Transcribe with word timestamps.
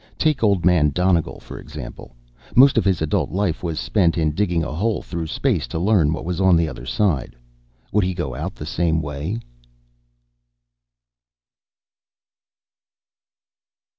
Take 0.17 0.41
old 0.41 0.65
man 0.65 0.89
Donegal, 0.89 1.39
for 1.41 1.59
example. 1.59 2.15
Most 2.55 2.75
of 2.75 2.83
his 2.83 3.03
adult 3.03 3.29
life 3.29 3.61
was 3.61 3.79
spent 3.79 4.17
in 4.17 4.31
digging 4.31 4.63
a 4.63 4.73
hole 4.73 5.03
through 5.03 5.27
space 5.27 5.67
to 5.67 5.77
learn 5.77 6.11
what 6.11 6.25
was 6.25 6.41
on 6.41 6.55
the 6.55 6.67
other 6.67 6.87
side. 6.87 7.35
Would 7.91 8.03
he 8.03 8.15
go 8.15 8.33
out 8.33 8.55
the 8.55 8.65
same 8.65 8.99
way? 9.03 9.39